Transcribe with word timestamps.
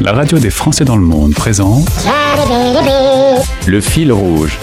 La 0.00 0.12
radio 0.12 0.38
des 0.38 0.50
Français 0.50 0.84
dans 0.84 0.96
le 0.96 1.04
monde 1.04 1.34
présente 1.34 1.88
Le 3.66 3.80
fil 3.80 4.12
rouge. 4.12 4.58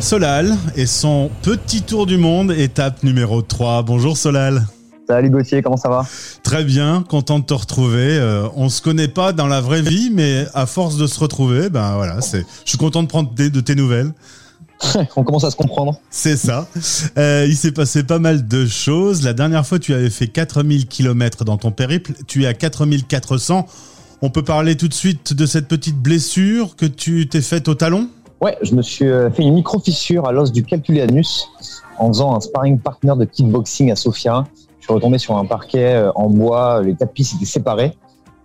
Solal 0.00 0.56
et 0.76 0.86
son 0.86 1.30
petit 1.42 1.82
tour 1.82 2.06
du 2.06 2.18
monde, 2.18 2.50
étape 2.50 3.04
numéro 3.04 3.42
3. 3.42 3.82
Bonjour 3.84 4.16
Solal. 4.16 4.66
Salut 5.08 5.30
Gauthier, 5.30 5.62
comment 5.62 5.76
ça 5.76 5.88
va? 5.88 6.04
Très 6.42 6.64
bien, 6.64 7.04
content 7.08 7.38
de 7.38 7.44
te 7.44 7.54
retrouver. 7.54 8.18
Euh, 8.18 8.48
on 8.56 8.68
se 8.68 8.82
connaît 8.82 9.08
pas 9.08 9.32
dans 9.32 9.46
la 9.46 9.60
vraie 9.60 9.82
vie, 9.82 10.10
mais 10.12 10.44
à 10.52 10.66
force 10.66 10.96
de 10.96 11.06
se 11.06 11.18
retrouver, 11.20 11.70
ben 11.70 11.94
voilà, 11.94 12.20
c'est. 12.20 12.44
Je 12.64 12.70
suis 12.70 12.78
content 12.78 13.02
de 13.02 13.08
prendre 13.08 13.30
des, 13.30 13.50
de 13.50 13.60
tes 13.60 13.74
nouvelles. 13.74 14.12
on 15.16 15.24
commence 15.24 15.44
à 15.44 15.50
se 15.50 15.56
comprendre. 15.56 15.98
C'est 16.10 16.36
ça. 16.36 16.68
Euh, 17.16 17.46
il 17.48 17.56
s'est 17.56 17.72
passé 17.72 18.02
pas 18.02 18.18
mal 18.18 18.46
de 18.46 18.66
choses. 18.66 19.22
La 19.22 19.32
dernière 19.32 19.66
fois, 19.66 19.78
tu 19.78 19.94
avais 19.94 20.10
fait 20.10 20.28
4000 20.28 20.86
km 20.86 21.44
dans 21.44 21.56
ton 21.56 21.70
périple. 21.70 22.12
Tu 22.26 22.44
es 22.44 22.46
à 22.46 22.54
4400. 22.54 23.66
On 24.22 24.30
peut 24.30 24.42
parler 24.42 24.76
tout 24.76 24.88
de 24.88 24.94
suite 24.94 25.32
de 25.32 25.46
cette 25.46 25.68
petite 25.68 25.98
blessure 25.98 26.76
que 26.76 26.86
tu 26.86 27.28
t'es 27.28 27.40
faite 27.40 27.68
au 27.68 27.74
talon? 27.74 28.08
Ouais, 28.40 28.56
je 28.62 28.74
me 28.74 28.82
suis 28.82 29.06
euh, 29.06 29.30
fait 29.30 29.42
une 29.42 29.54
micro-fissure 29.54 30.26
à 30.26 30.32
l'os 30.32 30.52
du 30.52 30.64
calculianus 30.64 31.48
en 31.98 32.08
faisant 32.08 32.36
un 32.36 32.40
sparring 32.40 32.78
partner 32.78 33.14
de 33.16 33.24
kickboxing 33.24 33.90
à 33.90 33.96
Sofia. 33.96 34.44
Je 34.78 34.86
suis 34.86 34.94
retombé 34.94 35.18
sur 35.18 35.36
un 35.36 35.44
parquet 35.44 35.94
euh, 35.94 36.12
en 36.14 36.30
bois, 36.30 36.82
les 36.82 36.94
tapis 36.94 37.24
s'étaient 37.24 37.44
séparés. 37.44 37.96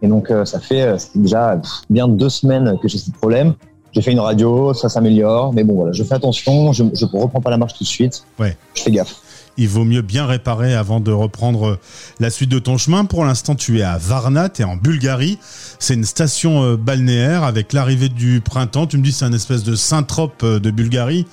Et 0.01 0.07
donc, 0.07 0.33
ça 0.43 0.59
fait 0.59 0.97
déjà 1.15 1.61
bien 1.89 2.09
deux 2.09 2.27
semaines 2.27 2.77
que 2.81 2.89
j'ai 2.89 2.97
ce 2.97 3.09
problème. 3.09 3.53
J'ai 3.93 4.01
fait 4.01 4.11
une 4.11 4.19
radio, 4.19 4.73
ça 4.73 4.89
s'améliore, 4.89 5.53
mais 5.53 5.63
bon 5.63 5.75
voilà, 5.75 5.91
je 5.91 6.03
fais 6.03 6.15
attention, 6.15 6.73
je 6.73 6.83
ne 6.83 7.21
reprends 7.21 7.41
pas 7.41 7.51
la 7.51 7.57
marche 7.57 7.75
tout 7.75 7.83
de 7.83 7.89
suite. 7.89 8.25
Ouais. 8.39 8.57
Je 8.73 8.81
fais 8.81 8.91
gaffe. 8.91 9.15
Il 9.55 9.67
vaut 9.67 9.83
mieux 9.83 10.01
bien 10.01 10.25
réparer 10.25 10.73
avant 10.73 10.99
de 10.99 11.11
reprendre 11.11 11.77
la 12.19 12.31
suite 12.31 12.49
de 12.49 12.57
ton 12.57 12.77
chemin. 12.77 13.05
Pour 13.05 13.23
l'instant, 13.23 13.53
tu 13.53 13.79
es 13.79 13.83
à 13.83 13.99
Varna, 13.99 14.49
tu 14.49 14.63
es 14.63 14.65
en 14.65 14.75
Bulgarie. 14.75 15.37
C'est 15.77 15.93
une 15.93 16.05
station 16.05 16.63
euh, 16.63 16.75
balnéaire 16.75 17.43
avec 17.43 17.71
l'arrivée 17.71 18.09
du 18.09 18.41
printemps. 18.41 18.87
Tu 18.87 18.97
me 18.97 19.03
dis 19.03 19.11
c'est 19.11 19.25
un 19.25 19.33
espèce 19.33 19.63
de 19.63 19.75
Saint-Trope 19.75 20.41
euh, 20.43 20.59
de 20.59 20.71
Bulgarie. 20.71 21.27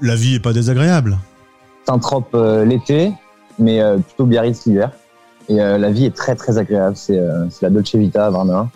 La 0.00 0.14
vie 0.14 0.36
est 0.36 0.40
pas 0.40 0.52
désagréable. 0.52 1.18
Saint-Trope 1.88 2.34
euh, 2.34 2.64
l'été, 2.64 3.12
mais 3.58 3.80
plutôt 4.06 4.26
Biarritz 4.26 4.64
l'hiver. 4.66 4.92
Et 5.48 5.56
la 5.56 5.90
vie 5.90 6.04
est 6.04 6.14
très 6.14 6.36
très 6.36 6.58
agréable. 6.58 6.96
C'est 6.96 7.20
la 7.60 7.70
Dolce 7.70 7.96
Vita 7.96 8.26
à 8.26 8.30
Varna. 8.30 8.68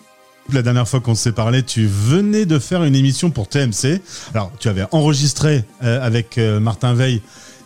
La 0.53 0.63
dernière 0.63 0.87
fois 0.87 1.01
qu'on 1.01 1.15
s'est 1.15 1.33
parlé, 1.33 1.63
tu 1.63 1.87
venais 1.87 2.45
de 2.45 2.59
faire 2.59 2.85
une 2.85 2.95
émission 2.95 3.31
pour 3.31 3.49
TMC. 3.49 4.03
Alors, 4.35 4.53
tu 4.59 4.69
avais 4.69 4.85
enregistré 4.93 5.65
euh, 5.83 6.05
avec 6.05 6.37
euh, 6.37 6.61
Martin 6.61 6.93
Veil. 6.93 7.23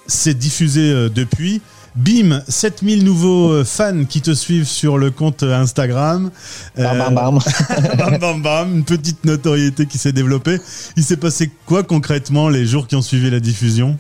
C'est 0.07 0.39
diffusé 0.39 0.93
euh, 0.93 1.09
depuis. 1.09 1.61
Bim, 1.97 2.43
7000 2.47 3.03
nouveaux 3.03 3.65
fans 3.65 4.05
qui 4.09 4.21
te 4.21 4.33
suivent 4.33 4.69
sur 4.69 4.99
le 4.99 5.11
compte 5.11 5.43
Instagram. 5.43 6.31
Bam, 6.77 6.99
bam, 6.99 7.15
bam. 7.15 7.39
bam, 7.99 8.19
bam, 8.19 8.43
bam. 8.43 8.77
Une 8.77 8.84
petite 8.84 9.25
notoriété 9.25 9.87
qui 9.87 9.99
s'est 9.99 10.12
développée. 10.12 10.61
Il 10.97 11.03
s'est 11.03 11.17
passé 11.17 11.51
quoi 11.67 11.83
concrètement 11.83 12.49
les 12.49 12.67
jours 12.67 12.87
qui 12.87 12.95
ont 12.95 13.03
suivi 13.03 13.31
la 13.31 13.41
diffusion? 13.41 13.99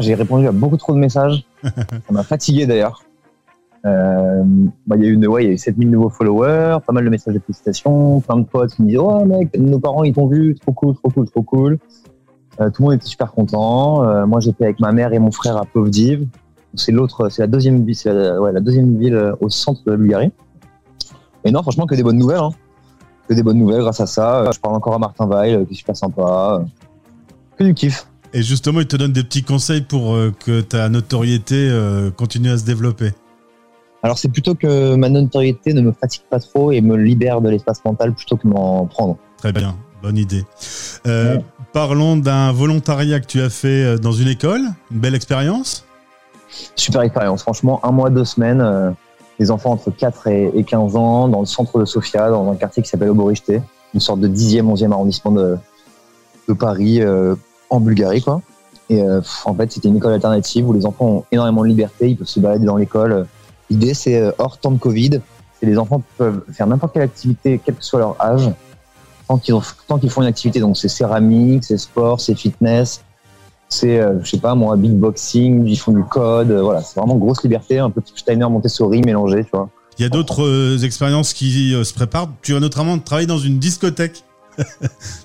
J'ai 0.00 0.14
répondu 0.14 0.48
à 0.48 0.52
beaucoup 0.52 0.78
trop 0.78 0.94
de 0.94 0.98
messages. 0.98 1.44
Ça 1.62 1.72
m'a 2.10 2.22
fatigué 2.22 2.66
d'ailleurs. 2.66 3.02
Euh, 3.88 4.42
bah, 4.86 4.96
il 4.96 5.04
y 5.04 5.06
a 5.06 5.08
eu, 5.08 5.26
ouais, 5.26 5.44
y 5.44 5.48
a 5.48 5.52
eu 5.52 5.58
7000 5.58 5.90
nouveaux 5.90 6.10
followers, 6.10 6.78
pas 6.86 6.92
mal 6.92 7.04
de 7.04 7.10
messages 7.10 7.34
de 7.34 7.40
félicitations, 7.40 8.20
plein 8.20 8.38
de 8.38 8.44
potes 8.44 8.74
qui 8.74 8.82
me 8.82 8.88
disent 8.88 8.98
Oh 8.98 9.24
mec, 9.24 9.56
nos 9.56 9.78
parents 9.78 10.04
ils 10.04 10.12
t'ont 10.12 10.26
vu, 10.26 10.54
trop 10.54 10.72
cool, 10.72 10.94
trop 10.94 11.10
cool, 11.10 11.28
trop 11.28 11.42
cool. 11.42 11.78
Euh, 12.60 12.70
tout 12.70 12.82
le 12.82 12.88
monde 12.88 12.94
était 12.94 13.06
super 13.06 13.32
content. 13.32 14.04
Euh, 14.04 14.26
moi 14.26 14.40
j'étais 14.40 14.64
avec 14.64 14.80
ma 14.80 14.92
mère 14.92 15.12
et 15.12 15.18
mon 15.18 15.30
frère 15.30 15.56
à 15.56 15.64
Plovdiv. 15.64 16.26
C'est 16.74 16.92
l'autre, 16.92 17.28
c'est 17.28 17.42
la 17.42 17.46
deuxième 17.46 17.84
ville, 17.84 17.96
la, 18.04 18.60
deuxième 18.60 18.98
ville 18.98 19.34
au 19.40 19.48
centre 19.48 19.82
de 19.84 19.92
la 19.92 19.96
Bulgarie. 19.96 20.32
Et 21.44 21.50
non, 21.50 21.62
franchement, 21.62 21.86
que 21.86 21.94
des 21.94 22.02
bonnes 22.02 22.18
nouvelles. 22.18 22.40
Hein. 22.40 22.50
Que 23.26 23.34
des 23.34 23.42
bonnes 23.42 23.58
nouvelles 23.58 23.80
grâce 23.80 24.00
à 24.00 24.06
ça. 24.06 24.50
Je 24.52 24.60
parle 24.60 24.74
encore 24.74 24.94
à 24.94 24.98
Martin 24.98 25.26
Weil, 25.26 25.64
qui 25.66 25.72
est 25.72 25.76
super 25.76 25.96
sympa. 25.96 26.62
Que 27.56 27.64
du 27.64 27.72
kiff. 27.72 28.06
Et 28.34 28.42
justement, 28.42 28.80
il 28.80 28.86
te 28.86 28.96
donne 28.96 29.12
des 29.12 29.24
petits 29.24 29.42
conseils 29.42 29.80
pour 29.80 30.14
que 30.44 30.60
ta 30.60 30.90
notoriété 30.90 31.72
continue 32.18 32.50
à 32.50 32.58
se 32.58 32.66
développer. 32.66 33.12
Alors 34.02 34.18
c'est 34.18 34.28
plutôt 34.28 34.54
que 34.54 34.94
ma 34.94 35.08
notoriété 35.08 35.72
ne 35.72 35.80
me 35.80 35.92
fatigue 35.92 36.22
pas 36.30 36.38
trop 36.38 36.70
et 36.70 36.80
me 36.80 36.96
libère 36.96 37.40
de 37.40 37.48
l'espace 37.48 37.84
mental 37.84 38.14
plutôt 38.14 38.36
que 38.36 38.46
m'en 38.46 38.86
prendre. 38.86 39.16
Très 39.38 39.52
bien, 39.52 39.76
bonne 40.02 40.16
idée. 40.16 40.44
Euh, 41.06 41.38
parlons 41.72 42.16
d'un 42.16 42.52
volontariat 42.52 43.18
que 43.18 43.26
tu 43.26 43.40
as 43.40 43.50
fait 43.50 43.84
euh, 43.84 43.98
dans 43.98 44.12
une 44.12 44.28
école, 44.28 44.62
une 44.92 44.98
belle 44.98 45.14
expérience. 45.14 45.84
Super 46.76 47.02
expérience, 47.02 47.42
franchement, 47.42 47.80
un 47.82 47.90
mois, 47.90 48.10
deux 48.10 48.24
semaines, 48.24 48.60
euh, 48.60 48.90
les 49.38 49.50
enfants 49.50 49.72
entre 49.72 49.90
4 49.90 50.28
et, 50.28 50.64
15 50.64 50.96
ans 50.96 51.28
dans 51.28 51.40
le 51.40 51.46
centre 51.46 51.78
de 51.78 51.84
Sofia, 51.84 52.30
dans 52.30 52.50
un 52.50 52.56
quartier 52.56 52.82
qui 52.82 52.88
s'appelle 52.88 53.10
Oborichte, 53.10 53.52
une 53.94 54.00
sorte 54.00 54.20
de 54.20 54.28
10e, 54.28 54.62
11e 54.62 54.92
arrondissement 54.92 55.32
de, 55.32 55.56
de 56.48 56.52
Paris, 56.52 57.00
en 57.70 57.80
Bulgarie. 57.80 58.22
quoi. 58.22 58.42
Et 58.90 59.00
en 59.44 59.54
fait, 59.54 59.70
c'était 59.70 59.88
une 59.88 59.98
école 59.98 60.14
alternative 60.14 60.68
où 60.68 60.72
les 60.72 60.86
enfants 60.86 61.06
ont 61.06 61.24
énormément 61.30 61.62
de 61.62 61.68
liberté, 61.68 62.08
ils 62.10 62.16
peuvent 62.16 62.26
se 62.26 62.40
balader 62.40 62.64
dans 62.64 62.76
l'école 62.76 63.28
L'idée, 63.70 63.94
c'est 63.94 64.20
euh, 64.20 64.30
hors 64.38 64.58
temps 64.58 64.70
de 64.70 64.78
Covid, 64.78 65.20
c'est 65.60 65.66
les 65.66 65.78
enfants 65.78 66.02
peuvent 66.16 66.42
faire 66.52 66.66
n'importe 66.66 66.94
quelle 66.94 67.02
activité, 67.02 67.60
quel 67.64 67.74
que 67.74 67.84
soit 67.84 68.00
leur 68.00 68.20
âge, 68.20 68.50
tant 69.26 69.38
qu'ils, 69.38 70.10
font 70.10 70.22
une 70.22 70.28
activité. 70.28 70.60
Donc, 70.60 70.76
c'est 70.76 70.88
céramique, 70.88 71.64
c'est 71.64 71.76
sport, 71.76 72.20
c'est 72.20 72.34
fitness, 72.34 73.02
c'est, 73.68 74.00
euh, 74.00 74.22
je 74.22 74.30
sais 74.30 74.38
pas 74.38 74.54
moi, 74.54 74.76
beatboxing, 74.76 75.66
ils 75.66 75.76
font 75.76 75.92
du 75.92 76.04
code. 76.04 76.50
Euh, 76.50 76.62
voilà, 76.62 76.82
c'est 76.82 76.98
vraiment 76.98 77.16
grosse 77.16 77.42
liberté, 77.42 77.78
un 77.78 77.90
petit 77.90 78.12
Steiner 78.16 78.48
Montessori 78.48 79.02
mélangé, 79.02 79.44
tu 79.44 79.50
vois. 79.52 79.68
Il 79.98 80.02
y 80.02 80.06
a 80.06 80.08
d'autres 80.08 80.84
expériences 80.84 81.32
qui 81.32 81.72
se 81.72 81.92
préparent. 81.92 82.28
Tu 82.40 82.52
vas 82.52 82.60
notamment 82.60 82.96
travailler 83.00 83.26
dans 83.26 83.38
une 83.38 83.58
discothèque. 83.58 84.22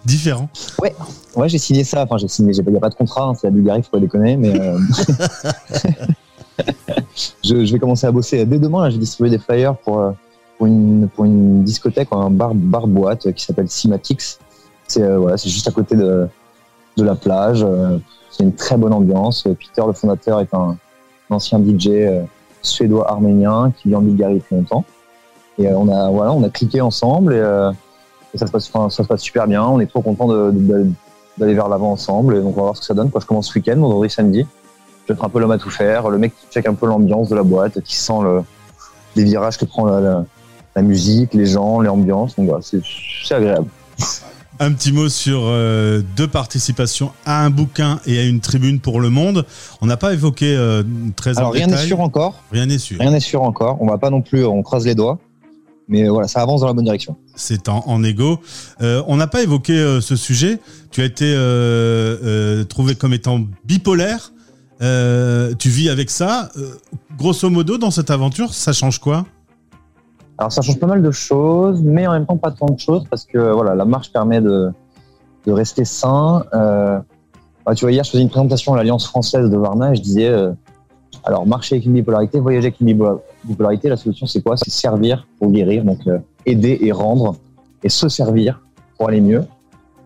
Différent. 0.05 0.49
Ouais, 0.81 0.95
ouais, 1.35 1.47
j'ai 1.47 1.59
signé 1.59 1.83
ça. 1.83 2.03
Enfin, 2.03 2.17
j'ai 2.17 2.27
signé. 2.27 2.53
Il 2.53 2.71
n'y 2.71 2.77
a 2.77 2.79
pas 2.79 2.89
de 2.89 2.95
contrat. 2.95 3.25
Hein, 3.25 3.33
c'est 3.35 3.45
la 3.45 3.51
Bulgarie, 3.51 3.83
faut 3.83 3.91
pas 3.91 3.99
déconner. 3.99 4.35
Mais 4.35 4.59
je, 7.43 7.55
vais 7.55 7.79
commencer 7.79 8.07
à 8.07 8.11
bosser 8.11 8.45
dès 8.45 8.59
demain. 8.59 8.89
J'ai 8.89 8.97
distribué 8.97 9.29
des 9.29 9.37
flyers 9.37 9.75
pour, 9.77 9.99
euh, 9.99 10.11
pour, 10.57 10.67
une, 10.67 11.07
pour 11.09 11.25
une 11.25 11.63
discothèque, 11.63 12.09
un 12.11 12.29
bar, 12.29 12.53
bar 12.53 12.87
boîte 12.87 13.31
qui 13.33 13.43
s'appelle 13.43 13.69
Cimatix. 13.69 14.39
C'est 14.87 15.01
euh, 15.01 15.17
voilà, 15.17 15.37
juste 15.37 15.67
à 15.67 15.71
côté 15.71 15.95
de, 15.95 16.27
de 16.97 17.03
la 17.03 17.15
plage. 17.15 17.63
Euh, 17.63 17.97
c'est 18.31 18.43
une 18.43 18.53
très 18.53 18.77
bonne 18.77 18.93
ambiance. 18.93 19.43
Peter, 19.43 19.83
le 19.85 19.93
fondateur, 19.93 20.39
est 20.39 20.53
un, 20.53 20.77
ancien 21.29 21.59
DJ 21.59 21.89
suédois 22.61 23.09
arménien 23.09 23.73
qui 23.75 23.89
vit 23.89 23.95
en 23.95 24.01
Bulgarie 24.01 24.35
depuis 24.35 24.55
longtemps. 24.55 24.85
Et 25.57 25.67
on 25.67 25.87
a 25.89 26.09
voilà, 26.09 26.31
on 26.31 26.43
a 26.43 26.49
cliqué 26.49 26.79
ensemble 26.79 27.33
et, 27.33 28.37
ça 28.37 28.47
se 28.47 28.51
passe, 28.51 29.21
super 29.21 29.47
bien. 29.47 29.63
On 29.63 29.79
est 29.79 29.87
trop 29.87 30.01
content 30.01 30.27
d'aller 30.27 31.53
vers 31.53 31.69
l'avant 31.69 31.91
ensemble. 31.91 32.35
Et 32.35 32.41
donc 32.41 32.53
on 32.53 32.57
va 32.57 32.61
voir 32.63 32.75
ce 32.75 32.81
que 32.81 32.87
ça 32.87 32.93
donne. 32.93 33.09
Je 33.15 33.25
commence 33.25 33.47
ce 33.47 33.57
week-end, 33.57 33.77
vendredi, 33.77 34.13
samedi 34.13 34.45
je 35.03 35.13
vais 35.13 35.17
être 35.17 35.25
un 35.25 35.29
peu 35.29 35.39
l'homme 35.39 35.51
à 35.51 35.57
tout 35.57 35.69
faire, 35.69 36.09
le 36.09 36.17
mec 36.17 36.33
qui 36.39 36.47
check 36.53 36.67
un 36.67 36.73
peu 36.73 36.87
l'ambiance 36.87 37.29
de 37.29 37.35
la 37.35 37.43
boîte, 37.43 37.81
qui 37.81 37.95
sent 37.95 38.21
le, 38.23 38.41
les 39.15 39.23
virages 39.23 39.57
que 39.57 39.65
prend 39.65 39.85
la, 39.85 40.25
la, 40.75 40.81
musique, 40.81 41.33
les 41.33 41.45
gens, 41.45 41.81
l'ambiance. 41.81 42.35
Donc 42.35 42.47
voilà, 42.47 42.61
c'est 42.61 43.35
agréable. 43.35 43.67
Un 44.59 44.71
petit 44.71 44.93
mot 44.93 45.09
sur 45.09 45.41
euh, 45.43 46.01
deux 46.15 46.27
participations 46.27 47.11
à 47.25 47.43
un 47.43 47.49
bouquin 47.49 47.99
et 48.05 48.19
à 48.19 48.23
une 48.23 48.39
tribune 48.39 48.79
pour 48.79 49.01
le 49.01 49.09
monde. 49.09 49.45
On 49.81 49.87
n'a 49.87 49.97
pas 49.97 50.13
évoqué 50.13 50.55
euh, 50.55 50.83
très 51.15 51.37
Alors 51.37 51.53
rien 51.53 51.67
n'est 51.67 51.77
sûr 51.77 51.99
encore. 51.99 52.43
Rien 52.51 52.67
n'est 52.67 52.77
sûr. 52.77 52.99
Rien 52.99 53.11
n'est 53.11 53.19
sûr 53.19 53.41
encore. 53.41 53.77
On 53.81 53.87
va 53.87 53.97
pas 53.97 54.09
non 54.09 54.21
plus, 54.21 54.45
on 54.45 54.61
croise 54.61 54.85
les 54.85 54.95
doigts. 54.95 55.19
Mais 55.87 56.07
voilà, 56.07 56.27
ça 56.27 56.41
avance 56.41 56.61
dans 56.61 56.67
la 56.67 56.73
bonne 56.73 56.85
direction. 56.85 57.17
C'est 57.35 57.67
en, 57.67 57.83
en 57.87 58.03
égo. 58.03 58.39
Euh, 58.81 59.03
on 59.07 59.17
n'a 59.17 59.27
pas 59.27 59.43
évoqué 59.43 59.73
euh, 59.73 60.01
ce 60.01 60.15
sujet. 60.15 60.59
Tu 60.91 61.01
as 61.01 61.05
été 61.05 61.25
euh, 61.35 62.63
trouvé 62.63 62.95
comme 62.95 63.13
étant 63.13 63.41
bipolaire. 63.65 64.32
Euh, 64.83 65.53
tu 65.57 65.69
vis 65.69 65.89
avec 65.89 66.09
ça. 66.09 66.49
Euh, 66.57 66.73
grosso 67.17 67.49
modo, 67.49 67.77
dans 67.77 67.91
cette 67.91 68.11
aventure, 68.11 68.53
ça 68.53 68.73
change 68.73 68.99
quoi? 68.99 69.25
Alors, 70.37 70.51
ça 70.51 70.61
change 70.61 70.79
pas 70.79 70.87
mal 70.87 71.01
de 71.01 71.11
choses, 71.11 71.81
mais 71.81 72.05
en 72.05 72.11
même 72.11 72.25
temps 72.25 72.37
pas 72.37 72.51
tant 72.51 72.65
de 72.65 72.79
choses 72.79 73.05
parce 73.09 73.25
que 73.25 73.37
voilà, 73.37 73.75
la 73.75 73.85
marche 73.85 74.11
permet 74.11 74.41
de, 74.41 74.71
rester 75.47 75.85
sain. 75.85 76.43
Euh, 76.53 76.99
tu 77.75 77.85
vois, 77.85 77.91
hier, 77.91 78.03
je 78.03 78.11
faisais 78.11 78.23
une 78.23 78.29
présentation 78.29 78.73
à 78.73 78.77
l'Alliance 78.77 79.07
française 79.07 79.49
de 79.49 79.57
Varna 79.57 79.91
et 79.91 79.95
je 79.95 80.01
disais 80.01 80.33
alors, 81.23 81.45
marcher 81.45 81.75
avec 81.75 81.85
une 81.85 81.93
bipolarité, 81.93 82.39
voyager 82.39 82.67
avec 82.67 82.81
une 82.81 83.15
bipolarité, 83.45 83.87
la 83.87 83.95
solution, 83.95 84.25
c'est 84.25 84.41
quoi? 84.41 84.57
C'est 84.57 84.71
servir 84.71 85.25
pour 85.39 85.51
guérir, 85.51 85.85
donc 85.85 85.99
aider 86.45 86.79
et 86.81 86.91
rendre, 86.91 87.35
et 87.83 87.89
se 87.89 88.09
servir 88.09 88.61
pour 88.97 89.07
aller 89.07 89.21
mieux. 89.21 89.45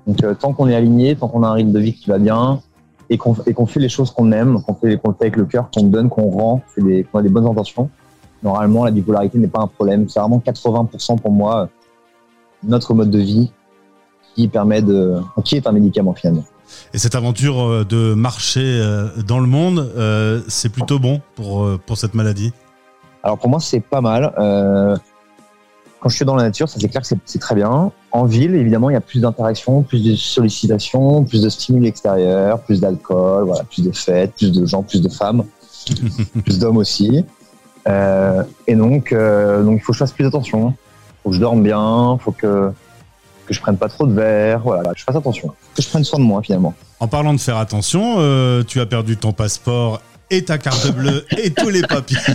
Donc, 0.06 0.23
tant 0.38 0.53
qu'on 0.53 0.68
est 0.68 0.75
aligné, 0.75 1.15
tant 1.15 1.27
qu'on 1.30 1.41
a 1.41 1.47
un 1.47 1.53
rythme 1.53 1.71
de 1.71 1.80
vie 1.80 1.94
qui 1.94 2.09
va 2.09 2.19
bien, 2.19 2.62
et 3.09 3.18
qu'on 3.18 3.65
fait 3.65 3.80
les 3.80 3.89
choses 3.89 4.12
qu'on 4.12 4.31
aime, 4.31 4.62
qu'on 4.63 4.74
fait, 4.74 4.98
qu'on 4.98 5.13
fait 5.13 5.25
avec 5.25 5.38
le 5.38 5.45
cœur, 5.45 5.69
qu'on 5.74 5.83
donne, 5.83 6.09
qu'on 6.09 6.30
rend, 6.30 6.62
qu'on 6.75 7.19
a 7.19 7.21
des 7.21 7.30
bonnes 7.30 7.48
intentions, 7.48 7.89
normalement, 8.44 8.86
la 8.86 8.92
bipolarité 8.92 9.38
n'est 9.38 9.48
pas 9.48 9.62
un 9.62 9.68
problème. 9.68 10.09
C'est 10.09 10.19
vraiment 10.19 10.42
80% 10.45 11.19
pour 11.19 11.31
moi 11.31 11.69
notre 12.63 12.94
mode 12.94 13.12
de 13.12 13.19
vie 13.19 13.51
qui 14.36 14.48
permet 14.48 14.81
de, 14.81 15.21
qui 15.44 15.56
est 15.56 15.68
un 15.68 15.71
médicament 15.71 16.13
finalement. 16.13 16.44
Et 16.94 16.98
cette 16.98 17.15
aventure 17.15 17.62
euh, 17.62 17.86
de 17.86 18.13
marcher 18.13 18.62
euh, 18.81 19.07
dans 19.25 19.39
le 19.39 19.48
monde, 19.48 19.80
euh, 19.95 20.42
c'est 20.48 20.69
plutôt 20.69 21.00
bon 21.00 21.21
pour, 21.36 21.80
pour 21.86 21.98
cette 21.98 22.13
maladie? 22.13 22.51
Alors 23.24 23.38
pour 23.38 23.50
moi, 23.50 23.59
c'est 23.59 23.80
pas 23.80 24.01
mal. 24.01 24.33
Euh, 24.38 24.95
quand 26.07 26.12
je 26.12 26.15
suis 26.15 26.25
dans 26.25 26.38
la 26.38 26.44
nature, 26.44 26.69
ça 26.69 26.80
c'est 26.80 26.88
clair 26.88 27.01
que 27.01 27.07
c'est 27.25 27.39
très 27.39 27.54
bien. 27.54 27.92
En 28.13 28.24
ville, 28.24 28.56
évidemment, 28.56 28.89
il 28.89 28.94
y 28.94 28.95
a 28.95 29.01
plus 29.01 29.19
d'interactions, 29.19 29.83
plus 29.83 30.01
de 30.01 30.15
sollicitations, 30.15 31.25
plus 31.25 31.42
de 31.42 31.50
stimuli 31.50 31.89
extérieurs, 31.89 32.62
plus 32.62 32.80
d'alcool, 32.80 33.44
voilà, 33.44 33.65
plus 33.65 33.83
de 33.83 33.92
fêtes, 33.92 34.31
plus 34.38 34.54
de 34.54 34.65
gens, 34.65 34.83
plus 34.83 35.01
de 35.01 35.09
femmes, 35.09 35.44
plus 36.45 36.59
d'hommes 36.59 36.77
aussi. 36.77 37.25
Euh, 37.89 38.42
et 38.68 38.75
donc, 38.75 39.12
euh, 39.12 39.63
donc, 39.63 39.80
il 39.81 39.83
faut 39.83 39.92
que 39.92 39.98
je 39.98 40.00
fasse 40.00 40.13
plus 40.13 40.25
attention. 40.25 40.69
Il 40.69 41.24
faut 41.24 41.30
que 41.31 41.36
je 41.36 41.42
dorme 41.42 41.62
bien, 41.62 42.15
il 42.18 42.24
faut 42.24 42.31
que, 42.31 42.71
que 43.45 43.54
je 43.54 43.59
prenne 43.59 43.77
pas 43.77 43.89
trop 43.89 44.07
de 44.07 44.13
verre, 44.13 44.62
voilà, 44.62 44.94
que 44.94 45.00
je 45.00 45.04
fasse 45.04 45.18
attention, 45.18 45.50
que 45.75 45.81
je 45.81 45.89
prenne 45.89 46.06
soin 46.06 46.19
de 46.19 46.24
moi 46.24 46.42
finalement. 46.42 46.74
En 47.01 47.09
parlant 47.09 47.33
de 47.33 47.39
faire 47.42 47.57
attention, 47.57 48.15
euh, 48.19 48.63
tu 48.63 48.80
as 48.80 48.86
perdu 48.86 49.18
ton 49.18 49.33
passeport 49.33 50.00
et 50.29 50.44
ta 50.44 50.57
carte 50.57 50.94
bleue 50.94 51.25
et 51.38 51.51
tous 51.51 51.69
les 51.69 51.81
papiers. 51.81 52.18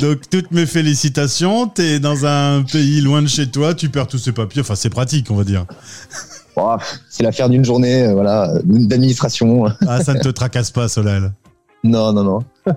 Donc 0.00 0.28
toutes 0.30 0.50
mes 0.50 0.66
félicitations, 0.66 1.68
tu 1.68 1.82
es 1.82 2.00
dans 2.00 2.26
un 2.26 2.62
pays 2.62 3.00
loin 3.00 3.22
de 3.22 3.26
chez 3.26 3.50
toi, 3.50 3.74
tu 3.74 3.88
perds 3.88 4.08
tous 4.08 4.18
ces 4.18 4.32
papiers, 4.32 4.60
enfin 4.60 4.74
c'est 4.74 4.90
pratique 4.90 5.30
on 5.30 5.36
va 5.36 5.44
dire. 5.44 5.64
c'est 7.08 7.22
l'affaire 7.22 7.48
d'une 7.48 7.64
journée 7.64 8.12
voilà, 8.12 8.52
d'administration. 8.64 9.66
Ah 9.86 10.02
ça 10.02 10.14
ne 10.14 10.20
te 10.20 10.28
tracasse 10.28 10.70
pas 10.70 10.88
Solal 10.88 11.32
Non, 11.82 12.12
non, 12.12 12.24
non. 12.24 12.40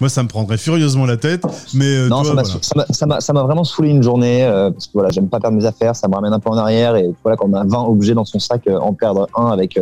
Moi, 0.00 0.08
ça 0.08 0.22
me 0.22 0.28
prendrait 0.28 0.58
furieusement 0.58 1.06
la 1.06 1.16
tête, 1.16 1.44
mais 1.72 1.86
euh, 1.86 2.08
non, 2.08 2.22
ça 2.24 3.32
m'a 3.32 3.42
vraiment 3.42 3.64
saoulé 3.64 3.90
une 3.90 4.02
journée 4.02 4.44
euh, 4.44 4.70
parce 4.70 4.88
que 4.88 4.92
voilà, 4.94 5.10
j'aime 5.10 5.28
pas 5.28 5.38
perdre 5.38 5.56
mes 5.56 5.64
affaires, 5.64 5.94
ça 5.94 6.08
me 6.08 6.14
ramène 6.14 6.32
un 6.32 6.40
peu 6.40 6.50
en 6.50 6.56
arrière 6.56 6.96
et 6.96 7.14
voilà, 7.22 7.36
quand 7.36 7.48
on 7.48 7.54
a 7.54 7.64
20 7.64 7.84
objets 7.84 8.14
dans 8.14 8.24
son 8.24 8.40
sac, 8.40 8.66
euh, 8.66 8.78
en 8.78 8.92
perdre 8.92 9.28
un 9.36 9.46
avec 9.46 9.78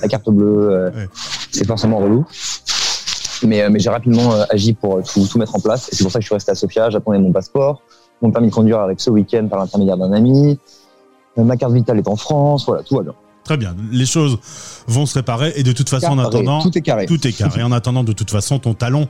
la 0.00 0.08
carte 0.08 0.28
bleue, 0.30 0.70
euh, 0.70 0.90
c'est 1.50 1.66
forcément 1.66 1.98
relou. 1.98 2.24
Mais, 3.44 3.62
euh, 3.62 3.70
mais 3.70 3.80
j'ai 3.80 3.90
rapidement 3.90 4.34
euh, 4.34 4.44
agi 4.50 4.72
pour 4.72 5.02
tout, 5.02 5.26
tout, 5.26 5.38
mettre 5.38 5.56
en 5.56 5.60
place. 5.60 5.92
Et 5.92 5.96
c'est 5.96 6.04
pour 6.04 6.12
ça 6.12 6.18
que 6.18 6.22
je 6.22 6.28
suis 6.28 6.34
resté 6.34 6.52
à 6.52 6.54
Sofia. 6.54 6.90
J'attendais 6.90 7.18
mon 7.18 7.32
passeport. 7.32 7.82
Mon 8.20 8.30
permis 8.30 8.48
de 8.48 8.54
conduire 8.54 8.78
arrive 8.78 8.98
ce 8.98 9.10
week-end 9.10 9.48
par 9.48 9.58
l'intermédiaire 9.58 9.96
d'un 9.96 10.12
ami. 10.12 10.58
Ma 11.36 11.56
carte 11.56 11.72
vitale 11.72 11.98
est 11.98 12.08
en 12.08 12.16
France. 12.16 12.66
Voilà, 12.66 12.82
tout 12.84 12.96
va 12.96 13.02
bien. 13.02 13.14
Très 13.52 13.58
bien. 13.58 13.76
Les 13.90 14.06
choses 14.06 14.38
vont 14.86 15.04
se 15.04 15.12
réparer 15.12 15.52
et 15.56 15.62
de 15.62 15.72
toute 15.72 15.90
façon, 15.90 16.12
en 16.12 16.18
attendant, 16.18 16.62
tout 16.62 16.78
est 16.78 16.80
carré. 16.80 17.04
Tout 17.04 17.26
est 17.26 17.32
carré. 17.32 17.62
en 17.62 17.70
attendant, 17.70 18.02
de 18.02 18.14
toute 18.14 18.30
façon, 18.30 18.58
ton 18.58 18.72
talon 18.72 19.08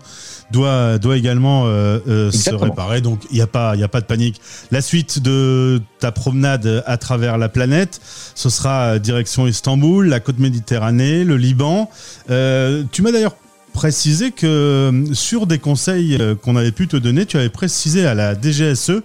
doit 0.51 0.99
doit 0.99 1.17
également 1.17 1.67
euh, 1.67 2.01
euh, 2.09 2.33
se 2.33 2.53
réparer. 2.53 3.03
Donc, 3.03 3.21
il 3.31 3.37
n'y 3.37 3.41
a 3.41 3.47
pas 3.47 3.77
il 3.77 3.81
y 3.81 3.85
a 3.85 3.89
pas 3.89 4.01
de 4.01 4.07
panique. 4.07 4.41
La 4.73 4.81
suite 4.81 5.23
de 5.23 5.81
ta 6.01 6.11
promenade 6.11 6.83
à 6.87 6.97
travers 6.97 7.39
la 7.39 7.49
planète, 7.49 8.01
ce 8.35 8.51
sera 8.51 8.99
direction 8.99 9.47
Istanbul, 9.47 10.09
la 10.09 10.19
côte 10.19 10.41
Méditerranée, 10.41 11.23
le 11.23 11.37
Liban. 11.37 11.89
Euh, 12.29 12.83
tu 12.91 13.03
m'as 13.03 13.13
d'ailleurs 13.13 13.37
précisé 13.73 14.33
que 14.33 15.05
sur 15.13 15.47
des 15.47 15.61
conseils 15.61 16.19
qu'on 16.43 16.57
avait 16.57 16.73
pu 16.73 16.89
te 16.89 16.97
donner, 16.97 17.27
tu 17.27 17.37
avais 17.37 17.49
précisé 17.49 18.05
à 18.07 18.15
la 18.15 18.35
DGSE 18.35 19.03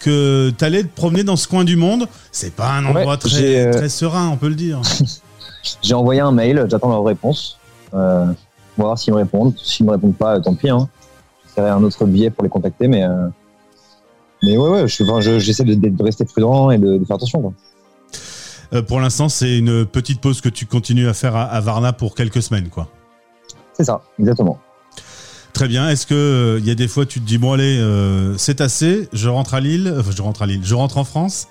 que 0.00 0.50
tu 0.50 0.64
allais 0.64 0.82
te 0.82 0.88
promener 0.88 1.22
dans 1.22 1.36
ce 1.36 1.46
coin 1.46 1.62
du 1.62 1.76
monde. 1.76 2.08
C'est 2.32 2.54
pas 2.54 2.70
un 2.72 2.84
endroit 2.86 3.16
très, 3.16 3.66
euh, 3.66 3.72
très, 3.72 3.88
serein, 3.88 4.28
on 4.28 4.36
peut 4.36 4.48
le 4.48 4.54
dire. 4.54 4.80
j'ai 5.82 5.94
envoyé 5.94 6.20
un 6.20 6.32
mail, 6.32 6.66
j'attends 6.68 6.88
leur 6.88 7.04
réponse. 7.04 7.58
Euh, 7.94 8.26
on 8.78 8.82
va 8.82 8.88
voir 8.88 8.98
s'ils 8.98 9.12
me 9.12 9.18
répondent. 9.18 9.54
S'ils 9.62 9.86
me 9.86 9.92
répondent 9.92 10.16
pas, 10.16 10.40
tant 10.40 10.54
pis. 10.54 10.70
Hein. 10.70 10.88
J'essaierai 11.46 11.70
un 11.70 11.82
autre 11.82 12.04
billet 12.06 12.30
pour 12.30 12.42
les 12.42 12.50
contacter, 12.50 12.88
mais 12.88 13.04
euh, 13.04 13.28
mais 14.42 14.56
ouais, 14.56 14.70
ouais, 14.70 14.88
j'essaie 14.88 15.64
de, 15.64 15.74
de, 15.74 16.02
rester 16.02 16.24
prudent 16.24 16.70
et 16.70 16.78
de, 16.78 17.00
faire 17.06 17.16
attention. 17.16 17.42
Quoi. 17.42 17.52
Euh, 18.72 18.82
pour 18.82 19.00
l'instant, 19.00 19.28
c'est 19.28 19.58
une 19.58 19.84
petite 19.84 20.20
pause 20.20 20.40
que 20.40 20.48
tu 20.48 20.64
continues 20.64 21.08
à 21.08 21.14
faire 21.14 21.36
à, 21.36 21.42
à 21.42 21.60
Varna 21.60 21.92
pour 21.92 22.14
quelques 22.14 22.42
semaines, 22.42 22.68
quoi. 22.68 22.88
C'est 23.74 23.84
ça, 23.84 24.00
exactement. 24.18 24.58
Très 25.60 25.68
bien. 25.68 25.90
Est-ce 25.90 26.06
que 26.06 26.56
il 26.58 26.64
euh, 26.64 26.66
y 26.66 26.70
a 26.70 26.74
des 26.74 26.88
fois 26.88 27.04
tu 27.04 27.20
te 27.20 27.26
dis 27.26 27.36
bon 27.36 27.52
allez 27.52 27.78
euh, 27.78 28.34
c'est 28.38 28.62
assez, 28.62 29.10
je 29.12 29.28
rentre 29.28 29.52
à 29.52 29.60
Lille, 29.60 29.94
enfin, 30.00 30.10
je 30.10 30.22
rentre 30.22 30.40
à 30.40 30.46
Lille, 30.46 30.62
je 30.64 30.74
rentre 30.74 30.96
en 30.96 31.04
France. 31.04 31.48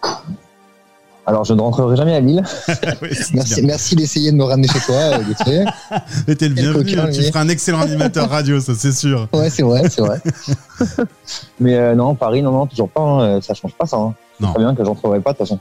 Alors 1.28 1.44
je 1.44 1.54
ne 1.54 1.62
rentrerai 1.62 1.96
jamais 1.96 2.16
à 2.16 2.20
Lille. 2.20 2.44
merci, 3.36 3.62
merci 3.62 3.96
d'essayer 3.96 4.32
de 4.32 4.36
me 4.36 4.46
ramener 4.46 4.68
chez 4.68 4.80
toi, 4.80 4.96
euh, 4.96 5.20
Gauthier. 5.20 5.64
Mais 6.28 6.34
t'es 6.34 6.50
le 6.50 6.56
bienvenu. 6.56 6.86
tu 7.14 7.22
feras 7.22 7.42
un 7.42 7.50
excellent 7.50 7.82
animateur 7.82 8.28
radio, 8.32 8.60
ça 8.60 8.74
c'est 8.74 8.94
sûr. 8.94 9.28
Ouais 9.32 9.52
c'est 9.52 9.62
vrai, 9.62 9.88
c'est 9.92 10.02
vrai. 10.02 10.20
Mais 11.60 11.94
non 11.94 12.16
Paris 12.16 12.42
non 12.42 12.52
non 12.52 12.66
toujours 12.66 12.90
pas, 12.90 13.02
hein, 13.02 13.42
ça 13.42 13.54
change 13.54 13.76
pas 13.76 13.86
ça. 13.86 13.98
Hein. 13.98 14.16
Non. 14.40 14.54
Très 14.54 14.60
bien 14.64 14.74
que 14.74 14.84
je 14.84 14.90
rentrerai 14.90 15.20
pas 15.20 15.34
de 15.34 15.38
toute 15.38 15.48
façon. 15.48 15.60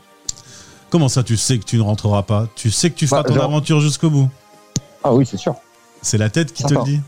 Comment 0.88 1.10
ça 1.10 1.22
tu 1.22 1.36
sais 1.36 1.58
que 1.58 1.66
tu 1.66 1.76
ne 1.76 1.82
rentreras 1.82 2.22
pas? 2.22 2.46
Tu 2.54 2.70
sais 2.70 2.88
que 2.88 2.96
tu 2.96 3.06
feras 3.06 3.24
bah, 3.24 3.28
ton 3.28 3.40
aventure 3.42 3.80
jusqu'au 3.80 4.08
bout? 4.08 4.30
Ah 5.04 5.12
oui 5.12 5.26
c'est 5.30 5.36
sûr. 5.36 5.54
C'est 6.00 6.16
la 6.16 6.30
tête 6.30 6.54
qui 6.54 6.62
te 6.62 6.72
le 6.72 6.82
dit. 6.84 7.00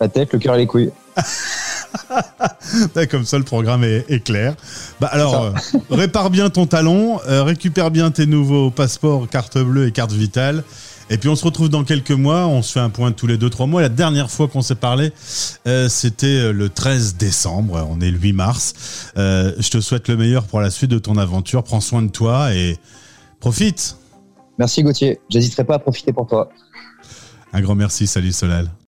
La 0.00 0.08
tête, 0.08 0.32
le 0.32 0.38
cœur 0.38 0.54
et 0.54 0.58
les 0.58 0.66
couilles. 0.66 0.90
Comme 3.10 3.24
ça, 3.24 3.38
le 3.38 3.44
programme 3.44 3.84
est, 3.84 4.24
clair. 4.24 4.54
Bah 5.00 5.08
alors, 5.10 5.44
euh, 5.44 5.52
répare 5.90 6.30
bien 6.30 6.50
ton 6.50 6.66
talon, 6.66 7.20
euh, 7.28 7.42
récupère 7.42 7.90
bien 7.90 8.10
tes 8.10 8.26
nouveaux 8.26 8.70
passeports, 8.70 9.28
carte 9.28 9.58
bleue 9.58 9.88
et 9.88 9.92
carte 9.92 10.12
vitale. 10.12 10.62
Et 11.10 11.16
puis 11.16 11.30
on 11.30 11.36
se 11.36 11.44
retrouve 11.44 11.70
dans 11.70 11.84
quelques 11.84 12.10
mois, 12.10 12.46
on 12.46 12.60
se 12.60 12.72
fait 12.72 12.80
un 12.80 12.90
point 12.90 13.12
tous 13.12 13.26
les 13.26 13.38
2-3 13.38 13.66
mois. 13.66 13.80
La 13.80 13.88
dernière 13.88 14.30
fois 14.30 14.46
qu'on 14.46 14.60
s'est 14.60 14.74
parlé, 14.74 15.12
euh, 15.66 15.88
c'était 15.88 16.52
le 16.52 16.68
13 16.68 17.16
décembre, 17.16 17.86
on 17.90 18.00
est 18.00 18.10
le 18.10 18.18
8 18.18 18.32
mars. 18.34 18.74
je 19.16 19.70
te 19.70 19.80
souhaite 19.80 20.08
le 20.08 20.16
meilleur 20.16 20.44
pour 20.44 20.60
la 20.60 20.70
suite 20.70 20.90
de 20.90 20.98
ton 20.98 21.16
aventure, 21.16 21.64
prends 21.64 21.80
soin 21.80 22.02
de 22.02 22.10
toi 22.10 22.54
et 22.54 22.76
profite. 23.40 23.96
Merci 24.58 24.82
Gauthier, 24.82 25.18
j'hésiterai 25.30 25.64
pas 25.64 25.76
à 25.76 25.78
profiter 25.78 26.12
pour 26.12 26.26
toi. 26.26 26.50
Un 27.54 27.62
grand 27.62 27.74
merci, 27.74 28.06
salut 28.06 28.32
Solal. 28.32 28.70